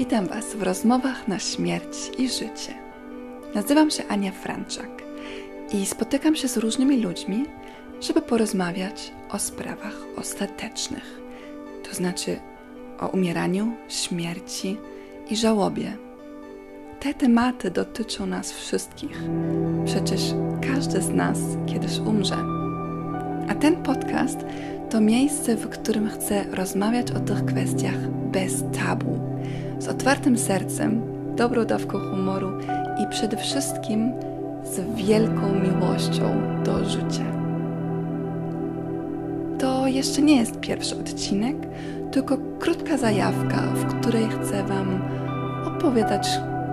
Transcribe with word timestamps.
Witam 0.00 0.26
Was 0.26 0.54
w 0.54 0.62
rozmowach 0.62 1.28
na 1.28 1.38
śmierć 1.38 2.10
i 2.18 2.28
życie. 2.28 2.74
Nazywam 3.54 3.90
się 3.90 4.04
Ania 4.08 4.32
Franczak 4.32 5.02
i 5.72 5.86
spotykam 5.86 6.36
się 6.36 6.48
z 6.48 6.56
różnymi 6.56 7.02
ludźmi, 7.02 7.44
żeby 8.00 8.22
porozmawiać 8.22 9.12
o 9.30 9.38
sprawach 9.38 9.96
ostatecznych, 10.16 11.20
to 11.88 11.94
znaczy 11.94 12.40
o 13.00 13.08
umieraniu, 13.08 13.72
śmierci 13.88 14.76
i 15.30 15.36
żałobie. 15.36 15.96
Te 17.00 17.14
tematy 17.14 17.70
dotyczą 17.70 18.26
nas 18.26 18.52
wszystkich. 18.52 19.22
Przecież 19.84 20.20
każdy 20.74 21.02
z 21.02 21.08
nas 21.08 21.38
kiedyś 21.66 21.98
umrze. 21.98 22.36
A 23.48 23.54
ten 23.54 23.82
podcast 23.82 24.38
to 24.90 25.00
miejsce, 25.00 25.56
w 25.56 25.68
którym 25.68 26.08
chcę 26.08 26.44
rozmawiać 26.52 27.10
o 27.10 27.20
tych 27.20 27.44
kwestiach 27.44 28.08
bez 28.08 28.64
tabu, 28.72 29.29
z 29.80 29.88
otwartym 29.88 30.38
sercem, 30.38 31.02
dobrą 31.36 31.64
dawką 31.64 31.98
humoru 31.98 32.50
i 33.02 33.06
przede 33.10 33.36
wszystkim 33.36 34.12
z 34.64 34.96
wielką 34.96 35.52
miłością 35.54 36.42
do 36.64 36.84
życia. 36.84 37.24
To 39.58 39.86
jeszcze 39.86 40.22
nie 40.22 40.36
jest 40.36 40.60
pierwszy 40.60 40.96
odcinek, 40.96 41.56
tylko 42.12 42.38
krótka 42.58 42.96
zajawka, 42.96 43.62
w 43.62 43.86
której 43.86 44.28
chcę 44.28 44.64
Wam 44.64 45.02
opowiadać, 45.66 46.28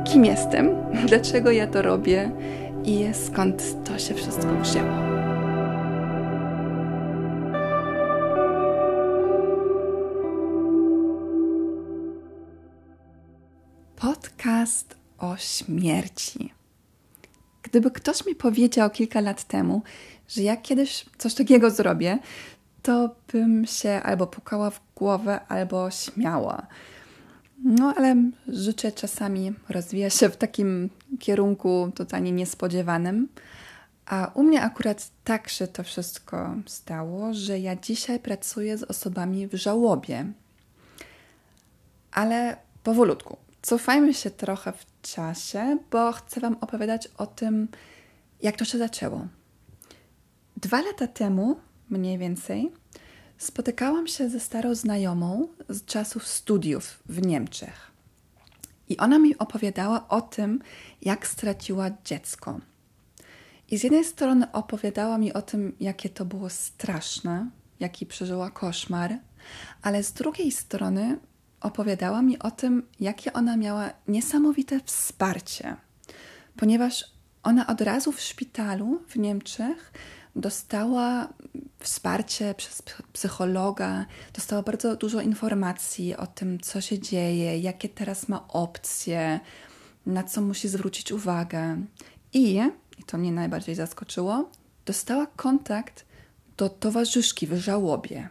kim 0.05 0.25
jestem, 0.25 0.69
dlaczego 1.09 1.51
ja 1.51 1.67
to 1.67 1.81
robię 1.81 2.31
i 2.83 3.05
skąd 3.13 3.83
to 3.83 3.99
się 3.99 4.13
wszystko 4.13 4.55
wzięło. 4.63 5.06
Podcast 14.67 14.95
o 15.17 15.37
śmierci. 15.37 16.53
Gdyby 17.63 17.91
ktoś 17.91 18.25
mi 18.25 18.35
powiedział 18.35 18.89
kilka 18.89 19.21
lat 19.21 19.43
temu, 19.43 19.81
że 20.27 20.41
jak 20.41 20.61
kiedyś 20.61 21.05
coś 21.17 21.33
takiego 21.33 21.71
zrobię, 21.71 22.19
to 22.81 23.15
bym 23.33 23.65
się 23.65 23.89
albo 23.89 24.27
pukała 24.27 24.69
w 24.69 24.81
głowę, 24.95 25.39
albo 25.47 25.91
śmiała. 25.91 26.67
No 27.63 27.93
ale 27.97 28.15
życie 28.47 28.91
czasami 28.91 29.53
rozwija 29.69 30.09
się 30.09 30.29
w 30.29 30.37
takim 30.37 30.89
kierunku 31.19 31.91
totalnie 31.95 32.31
niespodziewanym. 32.31 33.27
A 34.05 34.31
u 34.33 34.43
mnie 34.43 34.61
akurat 34.61 35.11
tak 35.23 35.49
się 35.49 35.67
to 35.67 35.83
wszystko 35.83 36.55
stało, 36.65 37.33
że 37.33 37.59
ja 37.59 37.75
dzisiaj 37.75 38.19
pracuję 38.19 38.77
z 38.77 38.83
osobami 38.83 39.47
w 39.47 39.53
żałobie. 39.53 40.25
Ale 42.11 42.57
powolutku. 42.83 43.46
Cofajmy 43.67 44.13
się 44.13 44.31
trochę 44.31 44.71
w 44.71 44.85
czasie, 45.01 45.77
bo 45.91 46.11
chcę 46.11 46.39
Wam 46.39 46.57
opowiadać 46.61 47.07
o 47.17 47.27
tym, 47.27 47.67
jak 48.41 48.57
to 48.57 48.65
się 48.65 48.77
zaczęło. 48.77 49.27
Dwa 50.57 50.81
lata 50.81 51.07
temu, 51.07 51.59
mniej 51.89 52.17
więcej, 52.17 52.71
spotykałam 53.37 54.07
się 54.07 54.29
ze 54.29 54.39
starą 54.39 54.75
znajomą 54.75 55.47
z 55.69 55.85
czasów 55.85 56.27
studiów 56.27 56.99
w 57.05 57.25
Niemczech. 57.25 57.91
I 58.89 58.97
ona 58.97 59.19
mi 59.19 59.37
opowiadała 59.37 60.07
o 60.07 60.21
tym, 60.21 60.61
jak 61.01 61.27
straciła 61.27 61.89
dziecko. 62.05 62.59
I 63.71 63.77
z 63.77 63.83
jednej 63.83 64.03
strony 64.03 64.51
opowiadała 64.51 65.17
mi 65.17 65.33
o 65.33 65.41
tym, 65.41 65.75
jakie 65.79 66.09
to 66.09 66.25
było 66.25 66.49
straszne, 66.49 67.49
jaki 67.79 68.05
przeżyła 68.05 68.51
koszmar, 68.51 69.17
ale 69.81 70.03
z 70.03 70.13
drugiej 70.13 70.51
strony 70.51 71.19
opowiadała 71.61 72.21
mi 72.21 72.39
o 72.39 72.51
tym, 72.51 72.83
jakie 72.99 73.33
ona 73.33 73.57
miała 73.57 73.89
niesamowite 74.07 74.79
wsparcie, 74.85 75.75
ponieważ 76.57 77.05
ona 77.43 77.67
od 77.67 77.81
razu 77.81 78.11
w 78.11 78.21
szpitalu 78.21 79.01
w 79.07 79.15
Niemczech 79.15 79.93
dostała 80.35 81.27
wsparcie 81.79 82.55
przez 82.57 82.83
psychologa, 83.13 84.05
dostała 84.33 84.61
bardzo 84.61 84.95
dużo 84.95 85.21
informacji 85.21 86.15
o 86.15 86.27
tym, 86.27 86.59
co 86.59 86.81
się 86.81 86.99
dzieje, 86.99 87.59
jakie 87.59 87.89
teraz 87.89 88.27
ma 88.27 88.47
opcje, 88.47 89.39
na 90.05 90.23
co 90.23 90.41
musi 90.41 90.67
zwrócić 90.67 91.11
uwagę. 91.11 91.77
I, 92.33 92.61
i 92.99 93.03
to 93.05 93.17
mnie 93.17 93.31
najbardziej 93.31 93.75
zaskoczyło, 93.75 94.49
dostała 94.85 95.25
kontakt 95.25 96.05
do 96.57 96.69
towarzyszki 96.69 97.47
w 97.47 97.57
żałobie. 97.57 98.29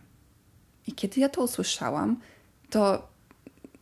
I 0.87 0.93
kiedy 0.93 1.21
ja 1.21 1.29
to 1.29 1.43
usłyszałam, 1.43 2.21
to 2.71 3.09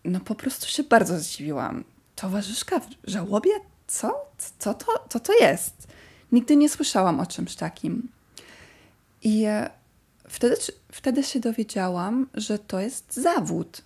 no 0.04 0.20
po 0.20 0.34
prostu 0.34 0.66
się 0.66 0.82
bardzo 0.82 1.18
zdziwiłam. 1.18 1.84
Towarzyszka 2.16 2.80
w 2.80 2.86
żałobie? 3.04 3.50
Co? 3.86 4.30
Co 4.58 4.74
to, 4.74 4.86
co 5.08 5.20
to 5.20 5.32
jest? 5.40 5.88
Nigdy 6.32 6.56
nie 6.56 6.68
słyszałam 6.68 7.20
o 7.20 7.26
czymś 7.26 7.54
takim. 7.54 8.08
I 9.22 9.44
e, 9.44 9.70
wtedy, 10.28 10.56
wtedy 10.92 11.22
się 11.22 11.40
dowiedziałam, 11.40 12.26
że 12.34 12.58
to 12.58 12.80
jest 12.80 13.14
zawód. 13.14 13.82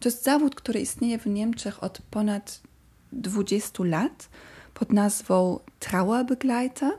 To 0.00 0.08
jest 0.08 0.24
zawód, 0.24 0.54
który 0.54 0.80
istnieje 0.80 1.18
w 1.18 1.26
Niemczech 1.26 1.82
od 1.84 2.02
ponad 2.10 2.60
20 3.12 3.84
lat 3.84 4.28
pod 4.74 4.92
nazwą 4.92 5.60
Trauerbegleiter, 5.78 6.92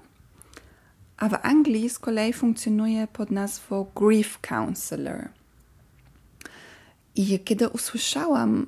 a 1.17 1.29
w 1.29 1.33
Anglii 1.41 1.89
z 1.89 1.99
kolei 1.99 2.33
funkcjonuje 2.33 3.07
pod 3.07 3.31
nazwą 3.31 3.85
Grief 3.95 4.39
Counselor. 4.41 5.29
I 7.15 7.39
kiedy 7.39 7.69
usłyszałam 7.69 8.67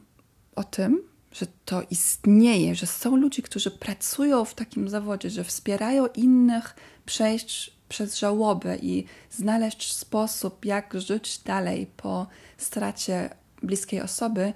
o 0.56 0.64
tym, 0.64 1.02
że 1.31 1.46
to 1.66 1.81
istnieje, 1.90 2.76
że 2.76 2.86
są 2.86 3.16
ludzie, 3.16 3.42
którzy 3.42 3.72
pracują 3.72 4.46
w 4.46 4.54
takim 4.54 4.90
zawodzie, 4.90 5.30
że 5.30 5.44
wspierają 5.44 6.08
innych 6.08 6.76
przejść 7.06 7.74
przez 7.90 8.18
żałobę 8.18 8.78
i 8.78 9.06
znaleźć 9.31 9.94
sposób, 9.94 10.66
jak 10.66 10.94
żyć 11.02 11.38
dalej 11.38 11.88
po 11.98 12.28
stracie 12.58 13.30
bliskiej 13.64 14.02
osoby, 14.02 14.54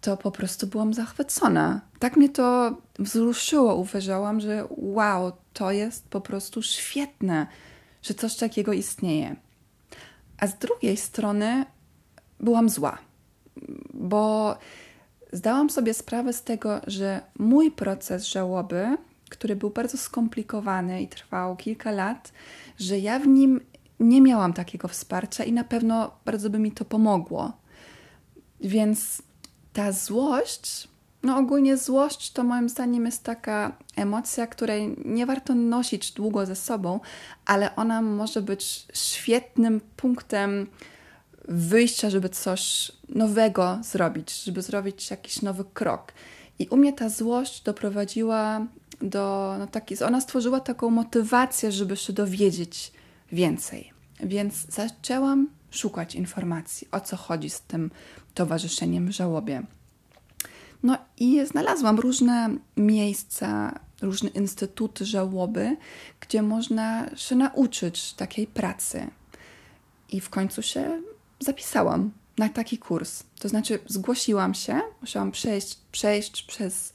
to 0.00 0.16
po 0.16 0.30
prostu 0.30 0.66
byłam 0.66 0.94
zachwycona. 0.94 1.80
Tak 1.98 2.16
mnie 2.16 2.28
to 2.28 2.76
wzruszyło. 2.98 3.74
Uważałam, 3.74 4.40
że 4.40 4.66
wow, 4.70 5.32
to 5.52 5.70
jest 5.70 6.08
po 6.08 6.20
prostu 6.20 6.62
świetne, 6.62 7.46
że 8.02 8.14
coś 8.14 8.36
takiego 8.36 8.72
istnieje. 8.72 9.36
A 10.38 10.46
z 10.46 10.58
drugiej 10.58 10.96
strony 10.96 11.66
byłam 12.40 12.68
zła 12.68 12.98
bo 13.94 14.56
zdałam 15.32 15.70
sobie 15.70 15.94
sprawę 15.94 16.32
z 16.32 16.42
tego, 16.42 16.80
że 16.86 17.20
mój 17.38 17.70
proces 17.70 18.26
żałoby, 18.26 18.96
który 19.28 19.56
był 19.56 19.70
bardzo 19.70 19.98
skomplikowany 19.98 21.02
i 21.02 21.08
trwał 21.08 21.56
kilka 21.56 21.90
lat, 21.90 22.32
że 22.78 22.98
ja 22.98 23.18
w 23.18 23.26
nim 23.26 23.60
nie 24.00 24.20
miałam 24.20 24.52
takiego 24.52 24.88
wsparcia 24.88 25.44
i 25.44 25.52
na 25.52 25.64
pewno 25.64 26.10
bardzo 26.24 26.50
by 26.50 26.58
mi 26.58 26.72
to 26.72 26.84
pomogło. 26.84 27.52
Więc 28.60 29.22
ta 29.72 29.92
złość, 29.92 30.88
no 31.22 31.38
ogólnie 31.38 31.76
złość 31.76 32.32
to 32.32 32.44
moim 32.44 32.68
zdaniem 32.68 33.06
jest 33.06 33.24
taka 33.24 33.76
emocja, 33.96 34.46
której 34.46 34.96
nie 35.04 35.26
warto 35.26 35.54
nosić 35.54 36.12
długo 36.12 36.46
ze 36.46 36.56
sobą, 36.56 37.00
ale 37.46 37.76
ona 37.76 38.02
może 38.02 38.42
być 38.42 38.86
świetnym 38.92 39.80
punktem 39.96 40.66
wyjścia, 41.48 42.10
żeby 42.10 42.28
coś 42.28 42.92
nowego 43.08 43.78
zrobić, 43.82 44.42
żeby 44.44 44.62
zrobić 44.62 45.10
jakiś 45.10 45.42
nowy 45.42 45.64
krok. 45.74 46.12
I 46.58 46.68
u 46.68 46.76
mnie 46.76 46.92
ta 46.92 47.08
złość 47.08 47.62
doprowadziła 47.62 48.66
do, 49.02 49.56
no 49.58 49.66
taki, 49.66 50.04
ona 50.04 50.20
stworzyła 50.20 50.60
taką 50.60 50.90
motywację, 50.90 51.72
żeby 51.72 51.96
się 51.96 52.12
dowiedzieć 52.12 52.92
więcej. 53.32 53.92
Więc 54.20 54.66
zaczęłam 54.68 55.48
szukać 55.70 56.14
informacji, 56.14 56.88
o 56.92 57.00
co 57.00 57.16
chodzi 57.16 57.50
z 57.50 57.60
tym 57.60 57.90
towarzyszeniem 58.34 59.12
żałobie. 59.12 59.62
No 60.82 60.98
i 61.18 61.46
znalazłam 61.46 61.98
różne 61.98 62.56
miejsca, 62.76 63.80
różne 64.02 64.30
instytuty 64.30 65.04
żałoby, 65.04 65.76
gdzie 66.20 66.42
można 66.42 67.16
się 67.16 67.36
nauczyć 67.36 68.12
takiej 68.12 68.46
pracy. 68.46 69.06
I 70.08 70.20
w 70.20 70.30
końcu 70.30 70.62
się 70.62 71.02
zapisałam 71.44 72.10
na 72.38 72.48
taki 72.48 72.78
kurs. 72.78 73.22
To 73.38 73.48
znaczy, 73.48 73.78
zgłosiłam 73.86 74.54
się, 74.54 74.80
musiałam 75.00 75.30
przejść, 75.30 75.78
przejść 75.92 76.42
przez 76.42 76.92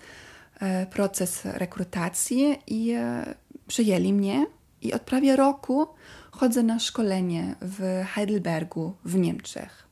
e, 0.59 0.85
proces 0.85 1.45
rekrutacji 1.45 2.55
i 2.67 2.91
e, 2.91 3.35
przyjęli 3.67 4.13
mnie. 4.13 4.45
I 4.81 4.93
od 4.93 5.01
prawie 5.01 5.35
roku 5.35 5.87
chodzę 6.31 6.63
na 6.63 6.79
szkolenie 6.79 7.55
w 7.61 8.03
Heidelbergu 8.13 8.93
w 9.05 9.15
Niemczech. 9.15 9.87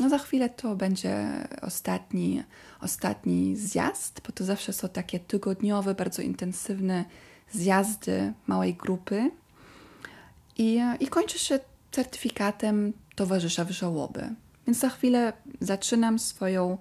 No 0.00 0.08
za 0.08 0.18
chwilę 0.18 0.50
to 0.50 0.76
będzie 0.76 1.26
ostatni, 1.62 2.42
ostatni 2.80 3.56
zjazd, 3.56 4.20
bo 4.26 4.32
to 4.32 4.44
zawsze 4.44 4.72
są 4.72 4.88
takie 4.88 5.20
tygodniowe, 5.20 5.94
bardzo 5.94 6.22
intensywne 6.22 7.04
zjazdy 7.52 8.32
małej 8.46 8.74
grupy. 8.74 9.30
I, 10.58 10.76
e, 10.76 10.96
i 11.00 11.06
kończy 11.06 11.38
się 11.38 11.60
certyfikatem 11.90 12.92
towarzysza 13.14 13.64
w 13.64 13.70
żałoby. 13.70 14.34
Więc 14.66 14.78
za 14.78 14.88
chwilę 14.88 15.32
zaczynam 15.60 16.18
swoją 16.18 16.78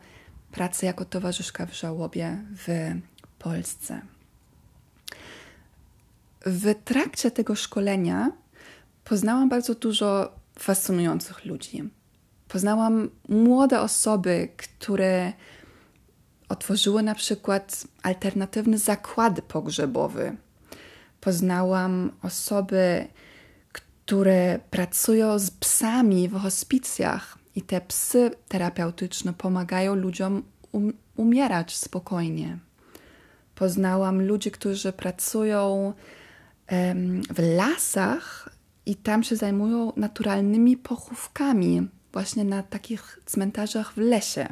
pracę 0.52 0.86
jako 0.86 1.06
towarzyszka 1.06 1.66
w 1.66 1.74
żałobie 1.74 2.38
w 2.58 2.92
Polsce. 3.40 4.02
W 6.46 6.76
trakcie 6.86 7.32
tego 7.32 7.56
szkolenia 7.56 8.32
poznałam 9.04 9.50
bardzo 9.50 9.76
dużo 9.76 10.36
fascynujących 10.60 11.46
ludzi. 11.46 11.90
Poznałam 12.48 13.10
młode 13.30 13.82
osoby, 13.82 14.50
które 14.58 15.34
otworzyły 16.50 17.04
na 17.04 17.16
przykład 17.16 17.88
alternatywny 18.04 18.78
zakład 18.78 19.42
pogrzebowy. 19.42 20.38
Poznałam 21.22 22.12
osoby, 22.22 23.08
które 24.12 24.60
pracują 24.70 25.40
z 25.40 25.52
psami 25.52 26.30
w 26.30 26.40
hospicjach 26.40 27.38
i 27.56 27.62
te 27.62 27.82
psy 27.82 28.32
terapeutyczne 28.48 29.34
pomagają 29.34 29.96
ludziom 29.96 30.44
um 30.72 30.94
umierać 31.16 31.78
spokojnie. 31.78 32.58
Poznałam 33.56 34.22
ludzi, 34.22 34.52
którzy 34.52 34.94
pracują 34.94 35.94
w 37.30 37.56
lasach 37.56 38.50
i 38.86 38.96
tam 38.96 39.24
się 39.24 39.36
zajmują 39.36 39.94
naturalnymi 39.96 40.78
pochówkami, 40.78 41.88
właśnie 42.14 42.44
na 42.44 42.64
takich 42.64 43.20
cmentarzach 43.26 43.94
w 43.94 43.98
lesie. 43.98 44.48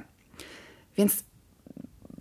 Więc 0.98 1.24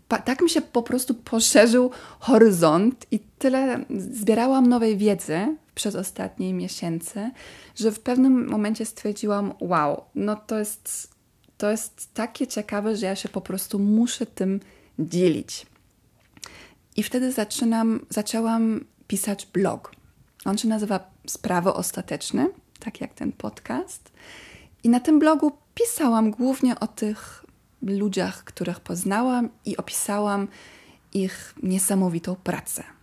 tak 0.08 0.42
mi 0.42 0.50
się 0.50 0.60
po 0.60 0.82
prostu 0.82 1.14
poszerzył 1.14 1.90
horyzont 2.20 3.06
i 3.10 3.20
tyle 3.38 3.84
zbierałam 3.98 4.66
nowej 4.66 4.96
wiedzy 4.96 5.56
przez 5.78 5.94
ostatnie 5.94 6.54
miesiące, 6.54 7.30
że 7.74 7.92
w 7.92 8.00
pewnym 8.00 8.48
momencie 8.48 8.86
stwierdziłam: 8.86 9.54
Wow, 9.60 10.04
no 10.14 10.36
to 10.36 10.58
jest, 10.58 11.10
to 11.58 11.70
jest 11.70 12.14
takie 12.14 12.46
ciekawe, 12.46 12.96
że 12.96 13.06
ja 13.06 13.16
się 13.16 13.28
po 13.28 13.40
prostu 13.40 13.78
muszę 13.78 14.26
tym 14.26 14.60
dzielić. 14.98 15.66
I 16.96 17.02
wtedy 17.02 17.32
zaczynam, 17.32 18.06
zaczęłam 18.10 18.84
pisać 19.06 19.46
blog. 19.46 19.92
On 20.44 20.58
się 20.58 20.68
nazywa 20.68 21.10
Sprawy 21.26 21.72
Ostateczne, 21.72 22.48
tak 22.80 23.00
jak 23.00 23.14
ten 23.14 23.32
podcast. 23.32 24.12
I 24.84 24.88
na 24.88 25.00
tym 25.00 25.18
blogu 25.18 25.52
pisałam 25.74 26.30
głównie 26.30 26.80
o 26.80 26.86
tych 26.86 27.44
ludziach, 27.82 28.44
których 28.44 28.80
poznałam 28.80 29.48
i 29.64 29.76
opisałam 29.76 30.48
ich 31.12 31.54
niesamowitą 31.62 32.36
pracę. 32.36 32.97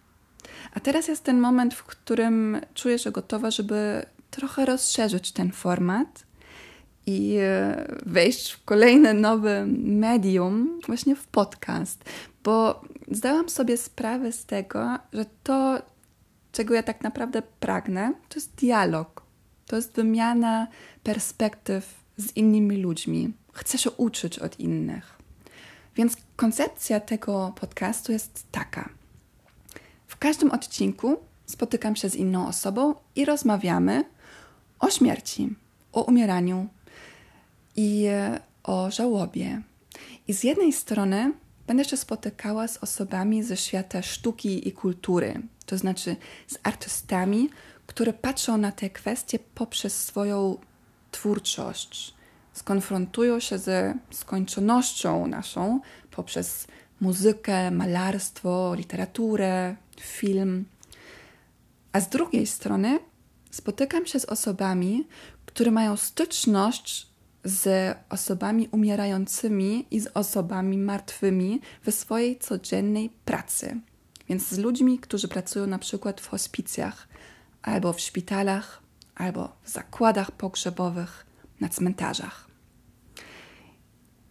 A 0.74 0.80
teraz 0.80 1.08
jest 1.08 1.24
ten 1.24 1.40
moment, 1.40 1.74
w 1.74 1.84
którym 1.84 2.62
czuję 2.74 3.00
się 3.00 3.12
gotowa, 3.12 3.52
żeby 3.52 4.06
trochę 4.32 4.66
rozszerzyć 4.66 5.32
ten 5.32 5.52
format 5.52 6.26
i 7.06 7.38
e, 7.42 7.88
wejść 8.06 8.52
w 8.52 8.64
kolejne 8.64 9.14
nowe 9.14 9.66
medium, 9.78 10.80
właśnie 10.88 11.16
w 11.16 11.28
podcast, 11.28 12.04
bo 12.44 12.82
zdałam 13.12 13.50
sobie 13.50 13.78
sprawę 13.78 14.32
z 14.32 14.46
tego, 14.46 14.98
że 15.14 15.26
to, 15.44 15.82
czego 16.52 16.74
ja 16.74 16.84
tak 16.84 17.02
naprawdę 17.02 17.42
pragnę, 17.60 18.14
to 18.30 18.36
jest 18.36 18.56
dialog, 18.56 19.22
to 19.68 19.76
jest 19.76 19.96
wymiana 19.96 20.68
perspektyw 21.04 22.04
z 22.18 22.36
innymi 22.36 22.78
ludźmi. 22.78 23.34
Chcę 23.54 23.78
się 23.78 23.92
uczyć 23.92 24.40
od 24.40 24.60
innych. 24.60 25.16
Więc 25.96 26.18
koncepcja 26.36 27.00
tego 27.00 27.54
podcastu 27.60 28.12
jest 28.12 28.46
taka. 28.52 28.90
W 30.16 30.18
każdym 30.18 30.52
odcinku 30.52 31.18
spotykam 31.46 31.96
się 31.96 32.10
z 32.10 32.16
inną 32.16 32.48
osobą 32.48 32.96
i 33.16 33.26
rozmawiamy 33.26 34.06
o 34.80 34.90
śmierci, 34.90 35.56
o 35.94 36.04
umieraniu 36.04 36.68
i 37.76 38.08
o 38.64 38.92
żałobie. 38.92 39.62
I 40.28 40.34
z 40.34 40.44
jednej 40.44 40.74
strony 40.74 41.34
będę 41.68 41.86
się 41.86 41.98
spotykała 41.98 42.68
z 42.68 42.78
osobami 42.78 43.44
ze 43.44 43.58
świata 43.58 44.02
sztuki 44.02 44.68
i 44.68 44.72
kultury, 44.72 45.42
to 45.66 45.78
znaczy 45.78 46.16
z 46.48 46.58
artystami, 46.64 47.50
które 47.88 48.14
patrzą 48.14 48.58
na 48.58 48.72
te 48.72 48.90
kwestie 48.90 49.40
poprzez 49.40 50.04
swoją 50.04 50.58
twórczość, 51.12 52.14
skonfrontują 52.54 53.40
się 53.40 53.58
ze 53.58 53.94
skończonością 54.12 55.28
naszą 55.28 55.80
poprzez 56.12 56.68
muzykę, 57.02 57.72
malarstwo, 57.72 58.76
literaturę, 58.76 59.76
film. 60.02 60.66
A 61.92 62.00
z 62.00 62.10
drugiej 62.10 62.48
strony 62.48 63.00
spotykam 63.52 64.06
się 64.06 64.20
z 64.20 64.26
osobami, 64.26 65.08
które 65.46 65.72
mają 65.72 65.98
styczność 65.98 67.08
z 67.44 67.98
osobami 68.10 68.68
umierającymi 68.72 69.86
i 69.92 70.00
z 70.00 70.08
osobami 70.14 70.78
martwymi 70.78 71.62
w 71.82 71.92
swojej 71.92 72.40
codziennej 72.40 73.10
pracy. 73.26 73.80
Więc 74.30 74.48
z 74.48 74.58
ludźmi, 74.58 75.00
którzy 75.00 75.28
pracują 75.28 75.68
na 75.68 75.80
przykład 75.80 76.22
w 76.22 76.28
hospicjach, 76.28 77.08
albo 77.62 77.94
w 77.94 78.00
szpitalach, 78.00 78.82
albo 79.16 79.56
w 79.64 79.70
zakładach 79.70 80.32
pogrzebowych, 80.32 81.26
na 81.60 81.70
cmentarzach. 81.70 82.48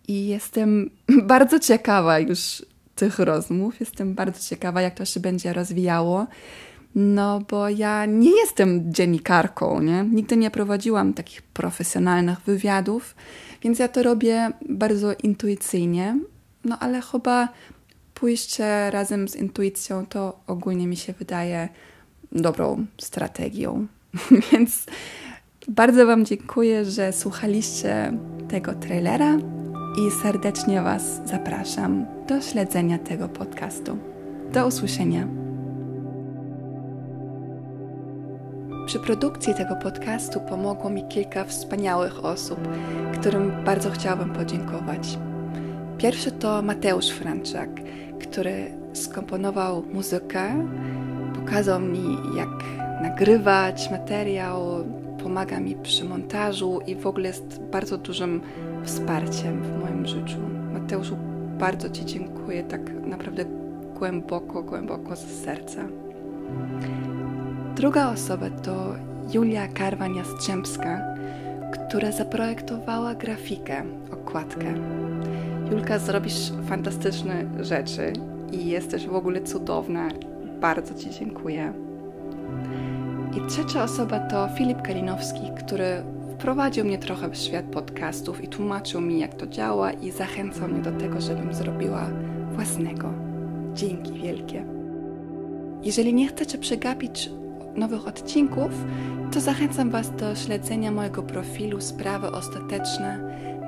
I 0.09 0.27
jestem 0.27 0.91
bardzo 1.33 1.59
ciekawa 1.61 2.19
już 2.19 2.63
tych 2.95 3.19
rozmów. 3.19 3.81
Jestem 3.81 4.15
bardzo 4.15 4.41
ciekawa, 4.41 4.83
jak 4.83 4.95
to 4.95 5.05
się 5.05 5.21
będzie 5.21 5.53
rozwijało. 5.53 6.27
No, 6.95 7.41
bo 7.51 7.69
ja 7.69 8.07
nie 8.07 8.31
jestem 8.31 8.95
dziennikarką, 8.95 9.81
nie? 9.81 10.05
Nigdy 10.11 10.37
nie 10.37 10.51
prowadziłam 10.51 11.15
takich 11.15 11.43
profesjonalnych 11.43 12.41
wywiadów, 12.41 13.15
więc 13.63 13.79
ja 13.79 13.89
to 13.89 14.03
robię 14.03 14.51
bardzo 14.69 15.13
intuicyjnie. 15.23 16.19
No, 16.65 16.79
ale 16.79 17.01
chyba 17.01 17.49
pójście 18.15 18.91
razem 18.91 19.29
z 19.29 19.37
intuicją 19.37 20.07
to 20.07 20.41
ogólnie 20.47 20.87
mi 20.87 20.97
się 20.97 21.13
wydaje 21.13 21.69
dobrą 22.33 22.87
strategią. 22.99 23.87
więc 24.53 24.87
bardzo 25.69 26.07
Wam 26.07 26.25
dziękuję, 26.25 26.85
że 26.85 27.13
słuchaliście 27.13 28.13
tego 28.49 28.75
trailera 28.75 29.39
i 29.97 30.11
serdecznie 30.11 30.83
Was 30.83 31.21
zapraszam 31.25 32.07
do 32.29 32.41
śledzenia 32.41 32.99
tego 32.99 33.29
podcastu. 33.29 33.99
Do 34.53 34.67
usłyszenia. 34.67 35.29
Przy 38.87 38.99
produkcji 38.99 39.55
tego 39.55 39.77
podcastu 39.77 40.41
pomogło 40.41 40.91
mi 40.91 41.09
kilka 41.09 41.45
wspaniałych 41.45 42.25
osób, 42.25 42.59
którym 43.13 43.53
bardzo 43.65 43.91
chciałabym 43.91 44.31
podziękować. 44.31 45.19
Pierwszy 45.99 46.33
to 46.33 46.63
Mateusz 46.63 47.09
Franczak, 47.09 47.71
który 48.21 48.71
skomponował 48.93 49.83
muzykę, 49.93 50.69
pokazał 51.35 51.81
mi, 51.81 52.17
jak 52.37 52.49
nagrywać 53.03 53.91
materiał, 53.91 54.85
pomaga 55.23 55.61
mi 55.61 55.75
przy 55.75 56.05
montażu 56.05 56.81
i 56.87 56.97
w 56.97 57.07
ogóle 57.07 57.29
jest 57.29 57.61
bardzo 57.73 57.99
dużym 57.99 58.41
wsparciem 58.85 59.63
w 59.63 59.81
moim 59.81 60.07
życiu. 60.07 60.39
Mateuszu, 60.73 61.17
bardzo 61.59 61.91
Ci 61.91 62.05
dziękuję, 62.05 62.63
tak 62.63 62.81
naprawdę 63.07 63.45
głęboko, 63.99 64.63
głęboko 64.63 65.17
z 65.17 65.27
serca. 65.45 65.85
Druga 67.77 68.13
osoba 68.13 68.51
to 68.51 68.95
Julia 69.35 69.69
Karwan-Jastrzębska, 69.69 71.01
która 71.73 72.13
zaprojektowała 72.13 73.15
grafikę, 73.15 73.83
okładkę. 74.13 74.75
Julka, 75.71 75.99
zrobisz 75.99 76.53
fantastyczne 76.69 77.45
rzeczy 77.61 78.13
i 78.53 78.67
jesteś 78.67 79.07
w 79.07 79.15
ogóle 79.15 79.43
cudowna. 79.43 80.09
Bardzo 80.61 80.95
Ci 80.95 81.11
dziękuję. 81.11 81.84
I 83.37 83.41
trzecia 83.49 83.83
osoba 83.85 84.21
to 84.21 84.49
Filip 84.49 84.83
Kalinowski, 84.83 85.51
który 85.59 86.03
wprowadził 86.35 86.85
mnie 86.85 86.99
trochę 86.99 87.29
w 87.29 87.37
świat 87.37 87.65
podcastów 87.65 88.45
i 88.45 88.49
tłumaczył 88.49 89.01
mi, 89.01 89.21
jak 89.21 89.35
to 89.35 89.47
działa, 89.47 89.93
i 89.93 90.11
zachęcał 90.11 90.69
mnie 90.69 90.83
do 90.83 90.93
tego, 90.93 91.21
żebym 91.21 91.55
zrobiła 91.55 92.11
własnego. 92.53 93.13
Dzięki 93.75 94.13
wielkie. 94.13 94.65
Jeżeli 95.83 96.15
nie 96.15 96.29
chcecie 96.29 96.59
przegapić 96.59 97.31
nowych 97.77 98.09
odcinków, 98.09 98.71
to 99.33 99.41
zachęcam 99.41 99.91
Was 99.91 100.11
do 100.17 100.35
śledzenia 100.35 100.91
mojego 100.91 101.23
profilu 101.23 101.81
Sprawy 101.81 102.31
Ostateczne 102.31 103.19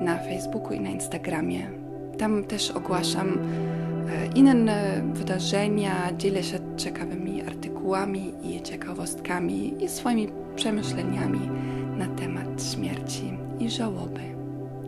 na 0.00 0.18
Facebooku 0.18 0.72
i 0.72 0.80
na 0.80 0.90
Instagramie. 0.90 1.70
Tam 2.18 2.44
też 2.44 2.70
ogłaszam 2.70 3.28
e, 3.28 4.26
inne 4.34 5.02
wydarzenia, 5.12 6.12
dzielę 6.18 6.42
się 6.42 6.58
ciekawymi 6.76 7.42
artykułami 7.86 8.34
i 8.42 8.62
ciekawostkami 8.62 9.84
i 9.84 9.88
swoimi 9.88 10.28
przemyśleniami 10.56 11.50
na 11.96 12.06
temat 12.06 12.64
śmierci 12.72 13.38
i 13.58 13.70
żałoby. 13.70 14.20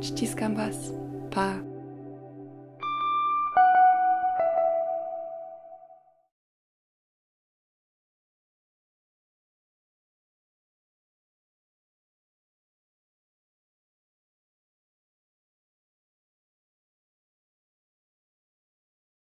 Ściskam 0.01 0.55
Was. 0.55 0.93
Pa! 1.31 1.68